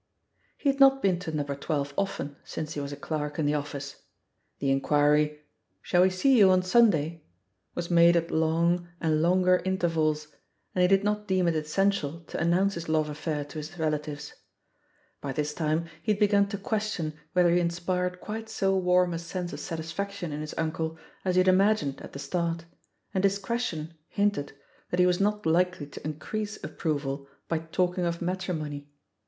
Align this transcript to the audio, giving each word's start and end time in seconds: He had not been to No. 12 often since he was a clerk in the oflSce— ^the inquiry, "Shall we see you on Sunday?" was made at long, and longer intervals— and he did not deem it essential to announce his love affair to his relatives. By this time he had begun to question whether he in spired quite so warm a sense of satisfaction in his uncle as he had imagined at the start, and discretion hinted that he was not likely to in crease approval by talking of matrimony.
He 0.57 0.67
had 0.67 0.79
not 0.79 1.03
been 1.03 1.19
to 1.19 1.31
No. 1.31 1.43
12 1.43 1.93
often 1.95 2.35
since 2.43 2.73
he 2.73 2.79
was 2.81 2.91
a 2.91 2.95
clerk 2.95 3.37
in 3.37 3.45
the 3.45 3.51
oflSce— 3.51 3.97
^the 4.59 4.69
inquiry, 4.71 5.41
"Shall 5.83 6.01
we 6.01 6.09
see 6.09 6.39
you 6.39 6.49
on 6.49 6.63
Sunday?" 6.63 7.23
was 7.75 7.91
made 7.91 8.15
at 8.17 8.31
long, 8.31 8.87
and 8.99 9.21
longer 9.21 9.61
intervals— 9.63 10.29
and 10.73 10.81
he 10.81 10.87
did 10.87 11.03
not 11.03 11.27
deem 11.27 11.47
it 11.47 11.55
essential 11.55 12.21
to 12.21 12.39
announce 12.39 12.73
his 12.73 12.89
love 12.89 13.09
affair 13.09 13.45
to 13.45 13.59
his 13.59 13.77
relatives. 13.77 14.33
By 15.21 15.33
this 15.33 15.53
time 15.53 15.85
he 16.01 16.13
had 16.13 16.19
begun 16.19 16.47
to 16.47 16.57
question 16.57 17.13
whether 17.33 17.51
he 17.53 17.59
in 17.59 17.69
spired 17.69 18.19
quite 18.19 18.49
so 18.49 18.75
warm 18.75 19.13
a 19.13 19.19
sense 19.19 19.53
of 19.53 19.59
satisfaction 19.59 20.31
in 20.31 20.41
his 20.41 20.55
uncle 20.57 20.97
as 21.23 21.35
he 21.35 21.41
had 21.41 21.47
imagined 21.47 22.01
at 22.01 22.13
the 22.13 22.17
start, 22.17 22.65
and 23.13 23.21
discretion 23.21 23.93
hinted 24.07 24.53
that 24.89 24.99
he 24.99 25.05
was 25.05 25.19
not 25.21 25.45
likely 25.45 25.85
to 25.85 26.03
in 26.03 26.17
crease 26.17 26.57
approval 26.63 27.27
by 27.47 27.59
talking 27.59 28.03
of 28.05 28.19
matrimony. 28.19 28.89